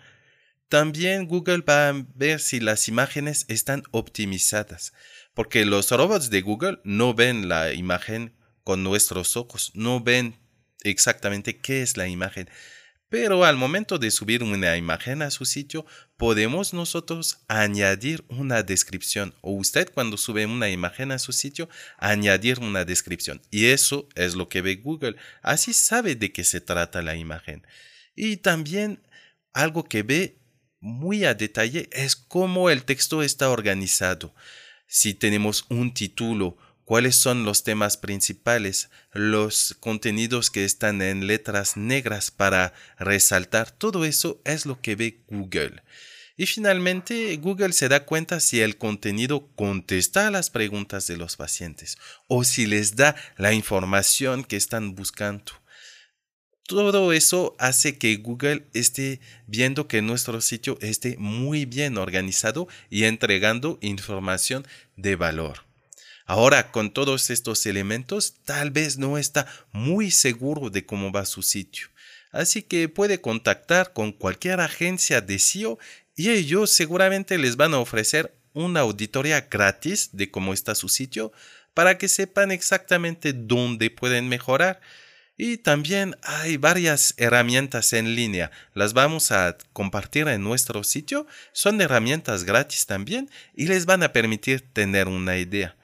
También 0.69 1.25
Google 1.25 1.63
va 1.67 1.89
a 1.89 2.05
ver 2.13 2.39
si 2.39 2.59
las 2.59 2.87
imágenes 2.87 3.45
están 3.47 3.81
optimizadas, 3.89 4.93
porque 5.33 5.65
los 5.65 5.89
robots 5.89 6.29
de 6.29 6.41
Google 6.41 6.81
no 6.83 7.15
ven 7.15 7.49
la 7.49 7.73
imagen 7.73 8.35
con 8.63 8.83
nuestros 8.83 9.35
ojos, 9.35 9.71
no 9.73 10.01
ven 10.01 10.35
exactamente 10.83 11.57
qué 11.57 11.81
es 11.81 11.97
la 11.97 12.07
imagen. 12.07 12.47
Pero 13.13 13.43
al 13.45 13.57
momento 13.57 13.99
de 13.99 14.09
subir 14.09 14.41
una 14.41 14.75
imagen 14.75 15.21
a 15.21 15.29
su 15.29 15.45
sitio, 15.45 15.85
podemos 16.17 16.73
nosotros 16.73 17.37
añadir 17.47 18.25
una 18.27 18.63
descripción. 18.63 19.35
O 19.41 19.51
usted 19.51 19.91
cuando 19.93 20.17
sube 20.17 20.47
una 20.47 20.71
imagen 20.71 21.11
a 21.11 21.19
su 21.19 21.31
sitio, 21.31 21.69
añadir 21.99 22.57
una 22.57 22.85
descripción. 22.85 23.39
Y 23.51 23.65
eso 23.65 24.09
es 24.15 24.33
lo 24.33 24.49
que 24.49 24.63
ve 24.63 24.77
Google. 24.77 25.15
Así 25.43 25.73
sabe 25.73 26.15
de 26.15 26.31
qué 26.31 26.43
se 26.43 26.59
trata 26.59 27.03
la 27.03 27.15
imagen. 27.15 27.67
Y 28.15 28.37
también 28.37 28.99
algo 29.53 29.83
que 29.83 30.01
ve 30.01 30.39
muy 30.79 31.23
a 31.23 31.35
detalle 31.35 31.89
es 31.91 32.15
cómo 32.15 32.71
el 32.71 32.83
texto 32.83 33.21
está 33.21 33.51
organizado. 33.51 34.33
Si 34.87 35.13
tenemos 35.13 35.67
un 35.69 35.93
título, 35.93 36.57
cuáles 36.85 37.15
son 37.15 37.45
los 37.45 37.63
temas 37.63 37.97
principales, 37.97 38.89
los 39.13 39.75
contenidos 39.79 40.51
que 40.51 40.65
están 40.65 41.01
en 41.01 41.27
letras 41.27 41.77
negras 41.77 42.31
para 42.31 42.73
resaltar, 42.97 43.71
todo 43.71 44.05
eso 44.05 44.41
es 44.45 44.65
lo 44.65 44.81
que 44.81 44.95
ve 44.95 45.21
Google. 45.27 45.83
Y 46.35 46.47
finalmente, 46.47 47.35
Google 47.37 47.73
se 47.73 47.89
da 47.89 48.05
cuenta 48.05 48.39
si 48.39 48.61
el 48.61 48.77
contenido 48.77 49.49
contesta 49.55 50.27
a 50.27 50.31
las 50.31 50.49
preguntas 50.49 51.05
de 51.05 51.17
los 51.17 51.37
pacientes 51.37 51.97
o 52.27 52.43
si 52.43 52.65
les 52.65 52.95
da 52.95 53.15
la 53.37 53.53
información 53.53 54.43
que 54.43 54.55
están 54.55 54.95
buscando. 54.95 55.51
Todo 56.65 57.11
eso 57.11 57.55
hace 57.59 57.97
que 57.97 58.15
Google 58.15 58.65
esté 58.73 59.19
viendo 59.47 59.87
que 59.87 60.01
nuestro 60.01 60.39
sitio 60.41 60.77
esté 60.81 61.17
muy 61.19 61.65
bien 61.65 61.97
organizado 61.97 62.67
y 62.89 63.03
entregando 63.03 63.77
información 63.81 64.65
de 64.95 65.15
valor. 65.15 65.62
Ahora, 66.25 66.71
con 66.71 66.91
todos 66.91 67.29
estos 67.29 67.65
elementos, 67.65 68.35
tal 68.45 68.71
vez 68.71 68.97
no 68.97 69.17
está 69.17 69.45
muy 69.71 70.11
seguro 70.11 70.69
de 70.69 70.85
cómo 70.85 71.11
va 71.11 71.25
su 71.25 71.41
sitio. 71.41 71.87
Así 72.31 72.63
que 72.63 72.89
puede 72.89 73.21
contactar 73.21 73.93
con 73.93 74.11
cualquier 74.11 74.59
agencia 74.59 75.21
de 75.21 75.37
SEO 75.37 75.77
y 76.15 76.29
ellos 76.29 76.71
seguramente 76.71 77.37
les 77.37 77.57
van 77.57 77.73
a 77.73 77.79
ofrecer 77.79 78.33
una 78.53 78.81
auditoría 78.81 79.41
gratis 79.41 80.09
de 80.13 80.31
cómo 80.31 80.53
está 80.53 80.75
su 80.75 80.89
sitio 80.89 81.31
para 81.73 81.97
que 81.97 82.07
sepan 82.07 82.51
exactamente 82.51 83.33
dónde 83.33 83.89
pueden 83.89 84.29
mejorar. 84.29 84.79
Y 85.35 85.57
también 85.57 86.15
hay 86.21 86.57
varias 86.57 87.15
herramientas 87.17 87.93
en 87.93 88.15
línea. 88.15 88.51
Las 88.73 88.93
vamos 88.93 89.31
a 89.31 89.57
compartir 89.73 90.27
en 90.27 90.43
nuestro 90.43 90.83
sitio. 90.83 91.25
Son 91.53 91.81
herramientas 91.81 92.43
gratis 92.43 92.85
también 92.85 93.29
y 93.55 93.65
les 93.65 93.85
van 93.85 94.03
a 94.03 94.13
permitir 94.13 94.61
tener 94.61 95.07
una 95.07 95.37
idea. 95.37 95.75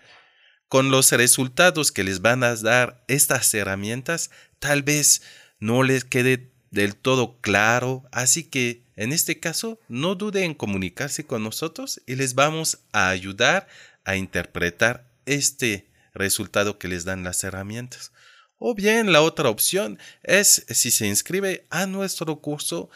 Con 0.69 0.91
los 0.91 1.11
resultados 1.11 1.91
que 1.91 2.03
les 2.03 2.21
van 2.21 2.43
a 2.43 2.55
dar 2.55 3.03
estas 3.07 3.51
herramientas, 3.55 4.29
tal 4.59 4.83
vez 4.83 5.23
no 5.59 5.81
les 5.81 6.05
quede 6.05 6.51
del 6.69 6.95
todo 6.95 7.41
claro, 7.41 8.03
así 8.11 8.43
que 8.43 8.83
en 8.95 9.11
este 9.11 9.39
caso 9.39 9.79
no 9.87 10.13
dude 10.13 10.43
en 10.43 10.53
comunicarse 10.53 11.25
con 11.25 11.43
nosotros 11.43 12.01
y 12.05 12.15
les 12.15 12.35
vamos 12.35 12.81
a 12.91 13.09
ayudar 13.09 13.67
a 14.03 14.15
interpretar 14.15 15.11
este 15.25 15.89
resultado 16.13 16.77
que 16.77 16.87
les 16.87 17.03
dan 17.03 17.23
las 17.23 17.43
herramientas. 17.43 18.11
O 18.59 18.75
bien 18.75 19.11
la 19.11 19.23
otra 19.23 19.49
opción 19.49 19.97
es 20.21 20.67
si 20.69 20.91
se 20.91 21.07
inscribe 21.07 21.65
a 21.71 21.87
nuestro 21.87 22.41
curso, 22.41 22.91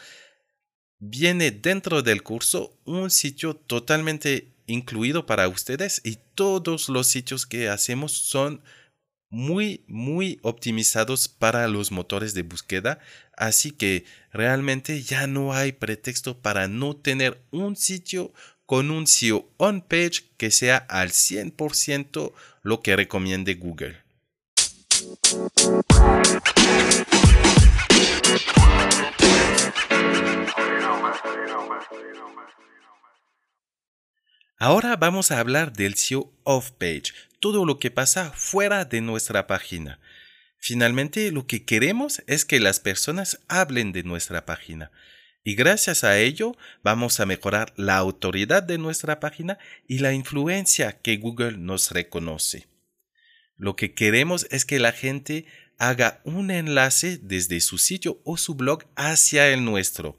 viene 1.00 1.50
dentro 1.50 2.02
del 2.02 2.22
curso 2.22 2.78
un 2.84 3.10
sitio 3.10 3.56
totalmente 3.56 4.53
incluido 4.66 5.26
para 5.26 5.48
ustedes 5.48 6.00
y 6.04 6.18
todos 6.34 6.88
los 6.88 7.06
sitios 7.06 7.46
que 7.46 7.68
hacemos 7.68 8.12
son 8.12 8.62
muy, 9.30 9.84
muy 9.88 10.38
optimizados 10.42 11.28
para 11.28 11.66
los 11.66 11.90
motores 11.90 12.34
de 12.34 12.42
búsqueda. 12.42 13.00
Así 13.36 13.72
que 13.72 14.04
realmente 14.32 15.02
ya 15.02 15.26
no 15.26 15.52
hay 15.52 15.72
pretexto 15.72 16.38
para 16.38 16.68
no 16.68 16.94
tener 16.96 17.42
un 17.50 17.76
sitio 17.76 18.32
con 18.66 18.90
un 18.90 19.06
SEO 19.06 19.48
on 19.56 19.82
page 19.82 20.24
que 20.36 20.50
sea 20.50 20.76
al 20.76 21.10
100% 21.10 22.32
lo 22.62 22.80
que 22.80 22.96
recomiende 22.96 23.54
Google. 23.54 24.04
Ahora 34.66 34.96
vamos 34.96 35.30
a 35.30 35.40
hablar 35.40 35.74
del 35.74 35.94
SEO 35.94 36.32
off-page, 36.42 37.12
todo 37.38 37.66
lo 37.66 37.78
que 37.78 37.90
pasa 37.90 38.32
fuera 38.34 38.86
de 38.86 39.02
nuestra 39.02 39.46
página. 39.46 40.00
Finalmente, 40.56 41.30
lo 41.32 41.46
que 41.46 41.66
queremos 41.66 42.22
es 42.26 42.46
que 42.46 42.60
las 42.60 42.80
personas 42.80 43.40
hablen 43.46 43.92
de 43.92 44.04
nuestra 44.04 44.46
página. 44.46 44.90
Y 45.44 45.54
gracias 45.54 46.02
a 46.02 46.18
ello 46.18 46.56
vamos 46.82 47.20
a 47.20 47.26
mejorar 47.26 47.74
la 47.76 47.98
autoridad 47.98 48.62
de 48.62 48.78
nuestra 48.78 49.20
página 49.20 49.58
y 49.86 49.98
la 49.98 50.14
influencia 50.14 50.92
que 50.92 51.18
Google 51.18 51.58
nos 51.58 51.90
reconoce. 51.90 52.66
Lo 53.58 53.76
que 53.76 53.92
queremos 53.92 54.46
es 54.50 54.64
que 54.64 54.78
la 54.78 54.92
gente 54.92 55.44
haga 55.76 56.22
un 56.24 56.50
enlace 56.50 57.18
desde 57.18 57.60
su 57.60 57.76
sitio 57.76 58.22
o 58.24 58.38
su 58.38 58.54
blog 58.54 58.84
hacia 58.96 59.46
el 59.50 59.62
nuestro. 59.62 60.18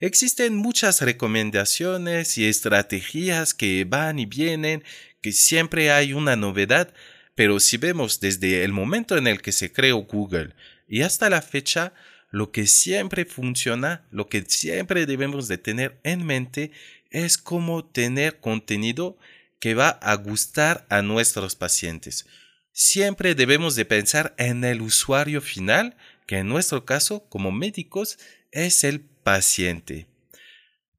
Existen 0.00 0.56
muchas 0.56 1.00
recomendaciones 1.02 2.36
y 2.36 2.46
estrategias 2.46 3.54
que 3.54 3.84
van 3.84 4.18
y 4.18 4.26
vienen, 4.26 4.82
que 5.20 5.32
siempre 5.32 5.90
hay 5.90 6.12
una 6.12 6.36
novedad, 6.36 6.92
Pero 7.36 7.58
si 7.58 7.78
vemos 7.78 8.20
desde 8.20 8.62
el 8.62 8.72
momento 8.72 9.16
en 9.16 9.26
el 9.26 9.42
que 9.42 9.50
se 9.50 9.72
creó 9.72 9.96
Google 10.04 10.54
y 10.86 11.02
hasta 11.02 11.28
la 11.28 11.42
fecha, 11.42 11.92
lo 12.30 12.52
que 12.52 12.66
siempre 12.68 13.24
funciona, 13.24 14.06
lo 14.12 14.28
que 14.28 14.44
siempre 14.46 15.04
debemos 15.06 15.48
de 15.48 15.58
tener 15.58 15.98
en 16.04 16.24
mente 16.24 16.70
es 17.10 17.38
cómo 17.38 17.84
tener 17.84 18.38
contenido 18.38 19.16
que 19.58 19.74
va 19.74 19.88
a 19.88 20.14
gustar 20.14 20.86
a 20.90 21.02
nuestros 21.02 21.56
pacientes. 21.56 22.26
Siempre 22.72 23.34
debemos 23.34 23.76
de 23.76 23.84
pensar 23.84 24.34
en 24.36 24.64
el 24.64 24.82
usuario 24.82 25.40
final, 25.40 25.96
que 26.26 26.38
en 26.38 26.48
nuestro 26.48 26.84
caso, 26.84 27.26
como 27.28 27.52
médicos, 27.52 28.18
es 28.50 28.84
el 28.84 29.00
paciente. 29.00 30.06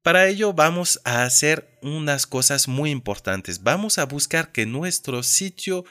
Para 0.02 0.28
ello 0.28 0.54
vamos 0.54 1.02
a 1.04 1.24
hacer 1.24 1.80
unas 1.82 2.28
cosas 2.28 2.68
muy 2.68 2.92
importantes. 2.92 3.64
Vamos 3.64 3.98
a 3.98 4.06
buscar 4.06 4.52
que 4.52 4.66
nuestro 4.68 5.24
sitio 5.24 5.84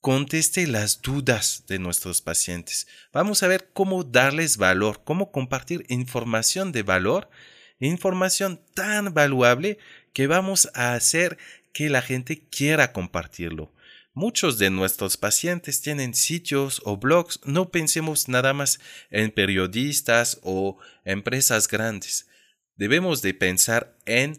conteste 0.00 0.66
las 0.66 1.00
dudas 1.00 1.64
de 1.66 1.78
nuestros 1.78 2.20
pacientes. 2.20 2.86
Vamos 3.12 3.42
a 3.42 3.48
ver 3.48 3.70
cómo 3.72 4.04
darles 4.04 4.56
valor, 4.56 5.02
cómo 5.04 5.30
compartir 5.32 5.84
información 5.88 6.72
de 6.72 6.82
valor, 6.82 7.30
información 7.78 8.60
tan 8.74 9.14
valuable 9.14 9.78
que 10.12 10.26
vamos 10.26 10.68
a 10.74 10.94
hacer 10.94 11.38
que 11.72 11.88
la 11.88 12.02
gente 12.02 12.42
quiera 12.50 12.92
compartirlo. 12.92 13.72
Muchos 14.20 14.58
de 14.58 14.68
nuestros 14.68 15.16
pacientes 15.16 15.80
tienen 15.80 16.12
sitios 16.12 16.82
o 16.84 16.98
blogs, 16.98 17.40
no 17.44 17.70
pensemos 17.70 18.28
nada 18.28 18.52
más 18.52 18.78
en 19.10 19.30
periodistas 19.30 20.38
o 20.42 20.76
empresas 21.06 21.66
grandes. 21.66 22.28
Debemos 22.76 23.22
de 23.22 23.32
pensar 23.32 23.96
en 24.04 24.38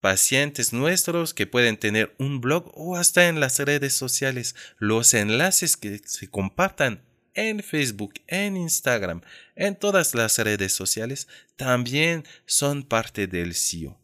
pacientes 0.00 0.72
nuestros 0.72 1.32
que 1.32 1.46
pueden 1.46 1.76
tener 1.76 2.12
un 2.18 2.40
blog 2.40 2.72
o 2.74 2.96
hasta 2.96 3.28
en 3.28 3.38
las 3.38 3.60
redes 3.60 3.94
sociales. 3.94 4.56
Los 4.78 5.14
enlaces 5.14 5.76
que 5.76 6.00
se 6.04 6.28
compartan 6.28 7.00
en 7.34 7.62
Facebook, 7.62 8.14
en 8.26 8.56
Instagram, 8.56 9.20
en 9.54 9.76
todas 9.76 10.16
las 10.16 10.40
redes 10.40 10.72
sociales, 10.72 11.28
también 11.54 12.24
son 12.46 12.82
parte 12.82 13.28
del 13.28 13.54
SEO. 13.54 13.96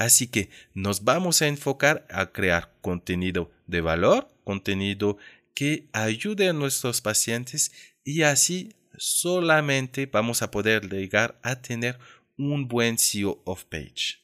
Así 0.00 0.28
que 0.28 0.48
nos 0.72 1.04
vamos 1.04 1.42
a 1.42 1.46
enfocar 1.46 2.06
a 2.08 2.32
crear 2.32 2.72
contenido 2.80 3.50
de 3.66 3.82
valor, 3.82 4.28
contenido 4.44 5.18
que 5.52 5.88
ayude 5.92 6.48
a 6.48 6.54
nuestros 6.54 7.02
pacientes 7.02 7.70
y 8.02 8.22
así 8.22 8.74
solamente 8.96 10.06
vamos 10.06 10.40
a 10.40 10.50
poder 10.50 10.88
llegar 10.88 11.38
a 11.42 11.60
tener 11.60 11.98
un 12.38 12.66
buen 12.66 12.96
SEO 12.96 13.42
of 13.44 13.64
page. 13.64 14.20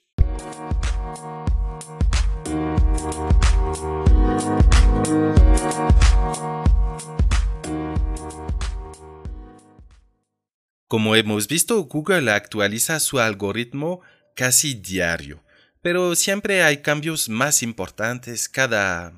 Como 10.88 11.16
hemos 11.16 11.49
visto, 11.49 11.85
Google 11.85 12.30
actualiza 12.30 12.99
su 12.99 13.18
algoritmo 13.18 14.00
casi 14.35 14.73
diario, 14.73 15.42
pero 15.87 16.16
siempre 16.16 16.64
hay 16.64 16.78
cambios 16.78 17.28
más 17.28 17.62
importantes 17.62 18.49
cada 18.49 19.12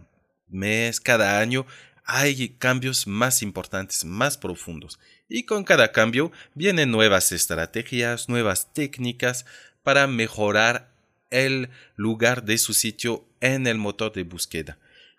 mes, 0.48 1.00
cada 1.00 1.40
año, 1.40 1.64
hay 2.04 2.50
cambios 2.58 3.06
más 3.06 3.40
importantes, 3.40 4.04
más 4.04 4.36
profundos. 4.36 4.98
Y 5.30 5.44
con 5.44 5.64
cada 5.64 5.92
cambio 5.92 6.30
vienen 6.52 6.90
nuevas 6.90 7.32
estrategias, 7.32 8.28
nuevas 8.28 8.70
técnicas 8.74 9.46
para 9.82 10.06
mejorar 10.06 10.90
el 11.30 11.70
lugar 11.96 12.44
de 12.44 12.58
su 12.58 12.74
sitio 12.74 13.24
en 13.40 13.66
el 13.66 13.78
motor 13.78 14.12
de 14.12 14.24
búsqueda. 14.24 14.76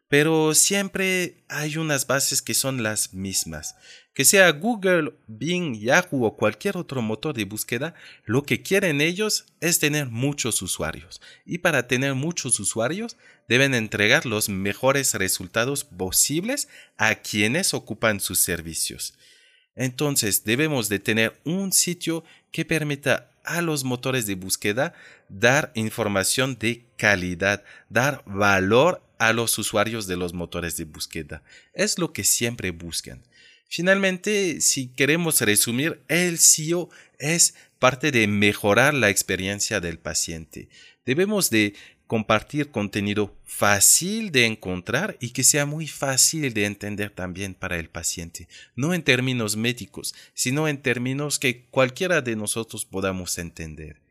Pero 0.08 0.54
siempre 0.54 1.44
hay 1.48 1.78
unas 1.78 2.06
bases 2.06 2.44
que 2.44 2.54
son 2.54 2.84
las 2.84 3.16
mismas. 3.16 3.76
Que 4.20 4.26
sea 4.26 4.52
Google, 4.52 5.14
Bing, 5.28 5.80
Yahoo 5.80 6.26
o 6.26 6.36
cualquier 6.36 6.76
otro 6.76 7.02
motor 7.02 7.34
de 7.34 7.46
búsqueda, 7.46 7.96
lo 8.26 8.44
que 8.44 8.62
quieren 8.62 9.00
ellos 9.00 9.46
es 9.62 9.80
tener 9.80 10.08
muchos 10.08 10.62
usuarios. 10.62 11.22
Y 11.46 11.60
para 11.60 11.88
tener 11.88 12.16
muchos 12.16 12.60
usuarios, 12.60 13.16
deben 13.48 13.74
entregar 13.74 14.26
los 14.26 14.50
mejores 14.50 15.14
resultados 15.14 15.86
posibles 15.86 16.68
a 16.98 17.16
quienes 17.16 17.74
ocupan 17.74 18.20
sus 18.20 18.40
servicios. 18.40 19.14
Entonces 19.78 20.44
debemos 20.44 20.90
de 20.90 21.00
tener 21.00 21.40
un 21.46 21.72
sitio 21.72 22.26
que 22.52 22.66
permita 22.66 23.32
a 23.46 23.62
los 23.62 23.86
motores 23.86 24.28
de 24.28 24.36
búsqueda 24.36 24.94
dar 25.30 25.72
información 25.76 26.58
de 26.60 26.84
calidad, 26.98 27.64
dar 27.88 28.22
valor 28.26 29.02
a 29.18 29.32
los 29.32 29.58
usuarios 29.58 30.08
de 30.08 30.18
los 30.18 30.34
motores 30.34 30.76
de 30.76 30.84
búsqueda. 30.84 31.42
Es 31.74 31.98
lo 31.98 32.12
que 32.12 32.26
siempre 32.26 32.72
buscan. 32.72 33.24
Finalmente, 33.72 34.62
si 34.62 34.88
queremos 34.88 35.40
resumir, 35.42 36.02
el 36.08 36.40
SEO 36.40 36.90
es 37.20 37.54
parte 37.78 38.12
de 38.12 38.28
mejorar 38.28 38.96
la 38.96 39.12
experiencia 39.12 39.80
del 39.80 40.00
paciente. 40.00 40.70
Debemos 41.06 41.52
de 41.52 41.76
compartir 42.08 42.72
contenido 42.72 43.38
fácil 43.46 44.32
de 44.32 44.48
encontrar 44.48 45.18
y 45.20 45.30
que 45.30 45.44
sea 45.44 45.68
muy 45.68 45.86
fácil 45.86 46.52
de 46.56 46.66
entender 46.66 47.12
también 47.12 47.54
para 47.54 47.78
el 47.78 47.90
paciente, 47.90 48.48
no 48.76 48.96
en 48.96 49.04
términos 49.04 49.56
médicos, 49.56 50.16
sino 50.34 50.68
en 50.68 50.82
términos 50.82 51.38
que 51.38 51.68
cualquiera 51.68 52.22
de 52.22 52.36
nosotros 52.36 52.86
podamos 52.86 53.38
entender. 53.38 54.02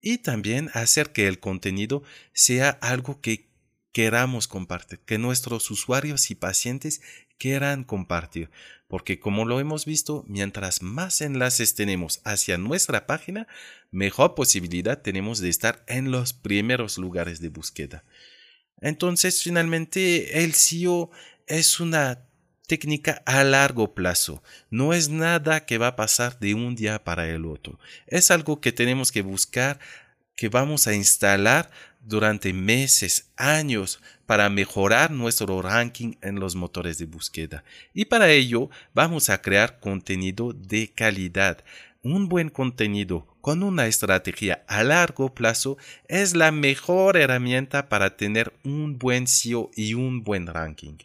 Y 0.00 0.18
también 0.18 0.70
hacer 0.74 1.10
que 1.10 1.26
el 1.26 1.40
contenido 1.40 2.04
sea 2.32 2.70
algo 2.70 3.20
que 3.20 3.51
queramos 3.92 4.48
compartir, 4.48 5.00
que 5.00 5.18
nuestros 5.18 5.70
usuarios 5.70 6.30
y 6.30 6.34
pacientes 6.34 7.02
quieran 7.38 7.84
compartir, 7.84 8.50
porque 8.88 9.18
como 9.18 9.44
lo 9.44 9.60
hemos 9.60 9.84
visto, 9.84 10.24
mientras 10.26 10.82
más 10.82 11.20
enlaces 11.20 11.74
tenemos 11.74 12.20
hacia 12.24 12.58
nuestra 12.58 13.06
página, 13.06 13.46
mejor 13.90 14.34
posibilidad 14.34 15.02
tenemos 15.02 15.40
de 15.40 15.48
estar 15.48 15.84
en 15.86 16.10
los 16.10 16.32
primeros 16.32 16.98
lugares 16.98 17.40
de 17.40 17.48
búsqueda. 17.48 18.04
Entonces, 18.80 19.42
finalmente, 19.42 20.42
el 20.42 20.54
SEO 20.54 21.10
es 21.46 21.80
una 21.80 22.26
técnica 22.66 23.22
a 23.26 23.44
largo 23.44 23.94
plazo. 23.94 24.42
No 24.70 24.92
es 24.92 25.08
nada 25.08 25.66
que 25.66 25.78
va 25.78 25.88
a 25.88 25.96
pasar 25.96 26.38
de 26.38 26.54
un 26.54 26.74
día 26.74 27.04
para 27.04 27.28
el 27.28 27.44
otro. 27.44 27.78
Es 28.06 28.30
algo 28.30 28.60
que 28.60 28.72
tenemos 28.72 29.12
que 29.12 29.22
buscar, 29.22 29.78
que 30.36 30.48
vamos 30.48 30.86
a 30.86 30.94
instalar 30.94 31.70
durante 32.04 32.52
meses, 32.52 33.30
años, 33.36 34.00
para 34.26 34.48
mejorar 34.50 35.10
nuestro 35.10 35.62
ranking 35.62 36.14
en 36.22 36.40
los 36.40 36.54
motores 36.54 36.98
de 36.98 37.06
búsqueda. 37.06 37.64
Y 37.94 38.06
para 38.06 38.30
ello 38.30 38.70
vamos 38.94 39.30
a 39.30 39.40
crear 39.40 39.78
contenido 39.80 40.52
de 40.52 40.88
calidad. 40.88 41.64
Un 42.02 42.28
buen 42.28 42.48
contenido 42.48 43.26
con 43.40 43.62
una 43.62 43.86
estrategia 43.86 44.64
a 44.66 44.82
largo 44.82 45.34
plazo 45.34 45.76
es 46.08 46.34
la 46.34 46.50
mejor 46.50 47.16
herramienta 47.16 47.88
para 47.88 48.16
tener 48.16 48.52
un 48.64 48.98
buen 48.98 49.26
SEO 49.26 49.70
y 49.76 49.94
un 49.94 50.24
buen 50.24 50.46
ranking. 50.46 50.96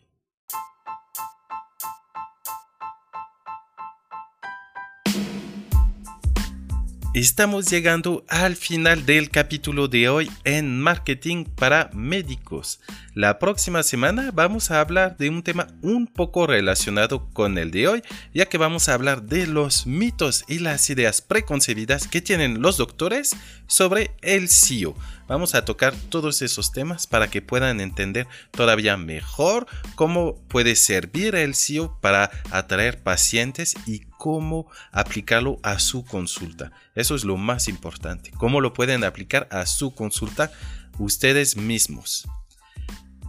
Estamos 7.18 7.66
llegando 7.72 8.24
al 8.28 8.56
final 8.56 9.08
del 9.08 9.32
capítulo 9.32 9.88
de 9.88 10.08
hoy 10.08 10.30
en 10.44 10.80
Marketing 10.80 11.46
para 11.46 11.90
Médicos. 11.92 12.80
La 13.16 13.40
próxima 13.40 13.82
semana 13.82 14.30
vamos 14.32 14.70
a 14.70 14.80
hablar 14.80 15.18
de 15.18 15.32
un 15.32 15.42
tema 15.42 15.66
un 15.82 16.06
poco 16.06 16.46
relacionado 16.46 17.28
con 17.34 17.58
el 17.58 17.72
de 17.72 17.88
hoy, 17.88 18.04
ya 18.36 18.46
que 18.46 18.60
vamos 18.60 18.88
a 18.88 18.94
hablar 18.94 19.24
de 19.24 19.48
los 19.48 19.88
mitos 19.88 20.46
y 20.48 20.60
las 20.60 20.92
ideas 20.92 21.24
preconcebidas 21.24 22.08
que 22.08 22.22
tienen 22.22 22.62
los 22.62 22.78
doctores 22.78 23.36
sobre 23.66 24.12
el 24.22 24.48
SEO. 24.48 24.96
Vamos 25.28 25.56
a 25.56 25.66
tocar 25.66 25.96
todos 26.10 26.44
esos 26.44 26.72
temas 26.72 27.08
para 27.08 27.32
que 27.32 27.42
puedan 27.42 27.82
entender 27.82 28.28
todavía 28.52 28.96
mejor 28.96 29.66
cómo 29.96 30.36
puede 30.50 30.76
servir 30.76 31.34
el 31.34 31.56
SEO 31.56 31.98
para 32.00 32.30
atraer 32.52 33.02
pacientes 33.02 33.74
y 33.88 34.02
cómo 34.18 34.68
aplicarlo 34.92 35.60
a 35.64 35.80
su 35.80 36.04
consulta. 36.06 36.72
Eso 36.96 37.16
es 37.16 37.24
lo 37.24 37.38
más 37.38 37.68
importante. 37.68 38.32
Cómo 38.32 38.62
lo 38.62 38.74
pueden 38.74 39.04
aplicar 39.04 39.48
a 39.52 39.66
su 39.66 39.94
consulta 39.94 40.52
ustedes 41.00 41.58
mismos. 41.58 42.28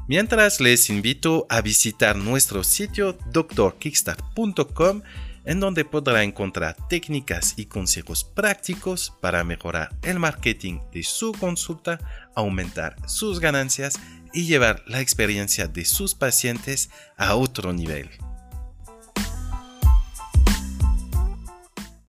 Mientras 0.09 0.61
les 0.61 0.89
invito 0.89 1.47
a 1.51 1.61
visitar 1.61 2.17
nuestro 2.17 2.65
sitio 2.65 3.19
drkickstart.com 3.31 5.03
en 5.45 5.61
donde 5.61 5.85
podrá 5.85 6.25
encontrar 6.25 6.77
técnicas 6.89 7.55
y 7.57 7.67
consejos 7.67 8.23
prácticos 8.23 9.15
para 9.23 9.45
mejorar 9.45 9.89
el 10.03 10.19
marketing 10.19 10.81
de 10.93 11.03
su 11.03 11.33
consulta, 11.33 11.99
aumentar 12.35 12.97
sus 13.07 13.41
ganancias 13.41 13.99
y 14.35 14.45
llevar 14.45 14.83
la 14.87 15.01
experiencia 15.01 15.67
de 15.67 15.87
sus 15.87 16.15
pacientes 16.15 16.91
a 17.17 17.35
otro 17.35 17.73
nivel. 17.73 18.11